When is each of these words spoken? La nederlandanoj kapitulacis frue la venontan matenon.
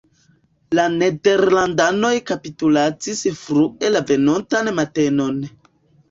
La 0.77 0.83
nederlandanoj 0.93 2.13
kapitulacis 2.29 3.21
frue 3.41 3.91
la 3.97 4.01
venontan 4.13 4.71
matenon. 4.79 5.37